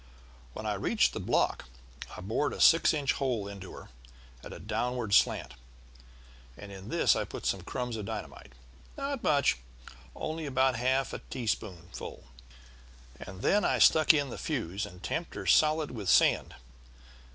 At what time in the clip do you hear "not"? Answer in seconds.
8.97-9.21